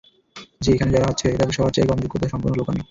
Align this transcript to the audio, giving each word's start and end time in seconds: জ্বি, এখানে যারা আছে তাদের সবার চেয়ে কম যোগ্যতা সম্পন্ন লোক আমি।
জ্বি, 0.61 0.69
এখানে 0.73 0.91
যারা 0.95 1.07
আছে 1.11 1.27
তাদের 1.33 1.55
সবার 1.57 1.73
চেয়ে 1.75 1.89
কম 1.89 1.97
যোগ্যতা 2.03 2.27
সম্পন্ন 2.33 2.53
লোক 2.57 2.67
আমি। 2.69 2.79